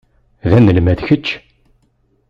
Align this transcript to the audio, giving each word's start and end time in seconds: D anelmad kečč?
D 0.49 0.51
anelmad 0.57 0.99
kečč? 1.07 1.27